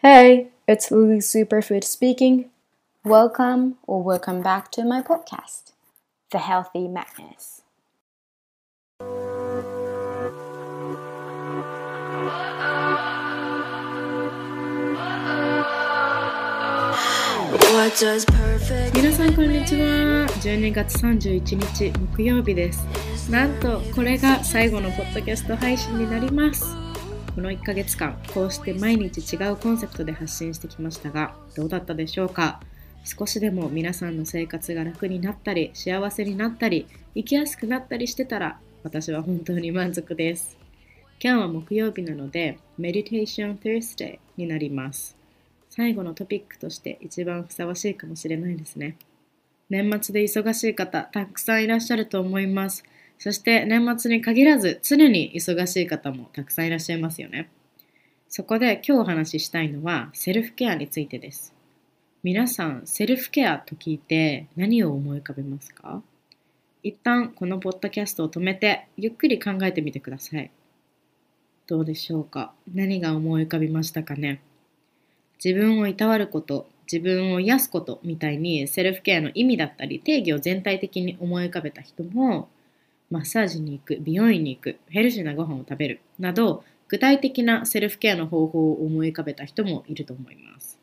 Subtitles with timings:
[0.00, 2.50] Hey, it's Lily Superfood speaking.
[3.04, 5.72] Welcome or welcome back to my podcast,
[6.30, 7.62] The Healthy Madness.
[17.76, 22.84] What does perfect 皆さんこんにちは12月31日木曜日です
[23.30, 26.64] なんとこれが最後のポッドキャスト配信になります
[27.33, 32.59] この1ヶ月間こうして毎日違うコンセプトで発信してきましたがどうだったでしょうか？
[33.03, 40.57] 少しでも皆さんの生活が楽になったり幸せになったり生きやすくなったりしてたら私は本当に満足です
[41.23, 45.15] 今日は木曜日なのでメディテーション Thursday になります
[45.69, 48.97] 最後のトピックとして一番ふさわしいかもしれないですね。
[49.69, 52.83] 年末で忙しい方、たくさんいらっしゃると思います。
[53.23, 57.51] そして年末に限らず常に忙しい方もたくさんいらっしゃいますよね。
[58.29, 61.53] そこで今日お話ししたいのはセルフケアについてです。
[62.23, 66.01] 皆さん、セルフケアと聞いて何を思い浮かべますか？
[66.81, 70.49] 一旦このポッドキャストを止めてゆっくり考えてみてください。
[71.67, 72.53] どうでしょうか？
[72.73, 74.41] 何が思い浮かびましたかね？
[75.45, 82.49] 自分をいたわること自分を癒すことみたいにセルフケアの意味だったり定義を全体的に思い浮かべた人も
[83.11, 90.79] マッサージに行く美容院に行くヘルシーなご飯を食べるなど具体的なセルフケアの方法を思い浮かべた人もいると思います。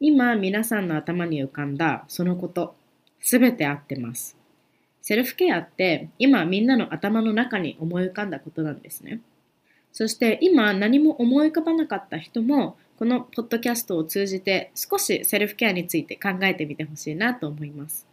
[0.00, 2.76] 今皆さんの頭に浮かんだそのこと
[3.20, 4.36] すべて合ってます。
[5.02, 9.20] セルフケアって今みんなの頭の中に思い浮かんだことなんですね。
[9.92, 18.06] そして今何も思い浮かばなかった人もこのポッドキャストを通じて少しセルフケアについて考えてみてほしいなと思います。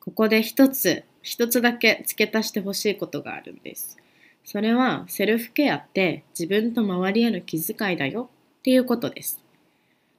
[0.00, 3.98] ここで一つ、一つだけ付け足してほしいことがあるんです。
[4.44, 9.42] それはセルフケアって自分と周りへの気遣いだよっていうことです。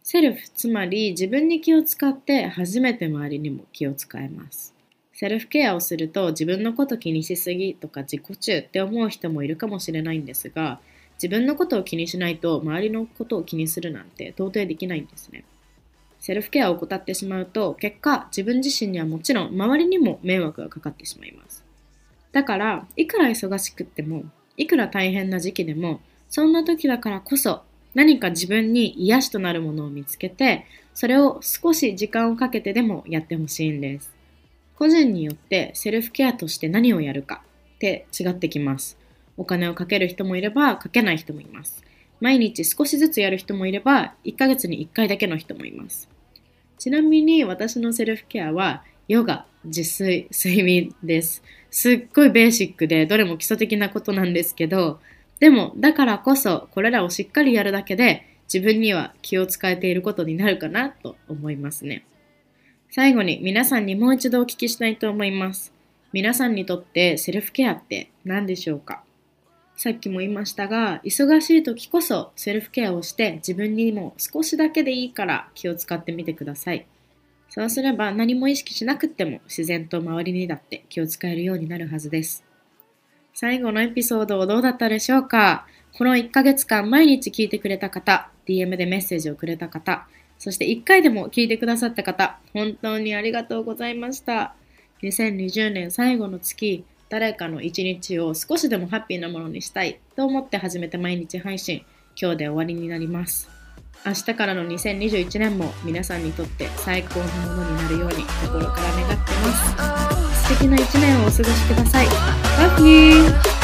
[0.03, 4.75] セルフ、つまり自分に気を使って初めて周りにも気を使えます。
[5.13, 10.81] セルフケアをすると自分のこと気にしすぎとか自己中って思う人もいるかもしれないんですが、
[11.13, 15.45] 自分のことを気にしないと周りのことを気にするなんて到底できないんですね。
[16.27, 21.63] セルフケアを怠ってしまうと結果自分自身にはもちろん周りにも迷惑がかかってしまいます。
[22.33, 24.25] だからいくら忙しくっても
[24.57, 27.61] いくら大変な時期でもそんな時だからこそ
[27.93, 34.11] 何か自分に癒しとなるものを見つけてそれを少し時間をかけてでもやってほしいんです。
[34.75, 37.41] 個人によってセルフケアとして何をやるか
[37.75, 38.97] って違ってきます。
[39.37, 41.85] お金をかける人もいればかけない人もいます。
[42.19, 46.16] 毎日少しずつやる人もいれば1ヶ月に1回だけの人もいます。
[46.77, 51.43] ちなみに私のセルフケアはヨガ、自炊、睡眠です。
[51.71, 54.99] すっごいベーシックでどれも基礎的なことなんですけど、
[55.39, 62.05] でもだからこそこれらをしっかりやるだけで自分には気を使えていることになるかなと思いますね。
[62.89, 65.73] 最後に皆さんにもう一度お聞きしたいと思います。
[66.13, 69.03] 皆さんにとってセルフケアって何でしょうか？
[69.77, 76.87] さっきも言いましたが、忙しい時こそセルフケアをして自分にも少しだけでいいから気を使ってみてください。
[77.49, 82.43] そうすれば何も意識しなくっても自然と周りにだって気を使えるようになるはずです。
[83.35, 85.67] 最後のエピソードをどうだったでしょうか？
[85.95, 90.07] この1ヶ月間毎日聞いてくれた方、DM でメッセージをくれた方、
[90.39, 94.55] そして1回でも聞いてくださった方、本当にありがとうございました。
[95.03, 101.85] 2020年最後の月、誰かの一日を少しでもハッピーなものにしたいと思って始めた毎日配信、
[102.19, 103.49] 今日で終わりになります。
[104.05, 110.47] 明日からの2021年も皆さんにとって最高のものになるように心から願ってます。
[110.47, 112.07] 素敵な一年をお過ごしください。
[112.07, 113.56] Love you!